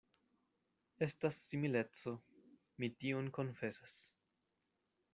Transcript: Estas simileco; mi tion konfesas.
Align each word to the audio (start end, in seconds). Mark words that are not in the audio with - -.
Estas 1.07 1.37
simileco; 1.51 2.15
mi 2.79 2.93
tion 3.03 3.31
konfesas. 3.39 3.99